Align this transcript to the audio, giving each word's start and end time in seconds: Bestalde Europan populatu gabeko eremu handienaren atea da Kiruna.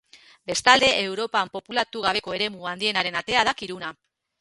Bestalde 0.51 0.89
Europan 1.09 1.53
populatu 1.59 2.03
gabeko 2.09 2.37
eremu 2.41 2.69
handienaren 2.73 3.23
atea 3.25 3.49
da 3.51 3.59
Kiruna. 3.63 3.97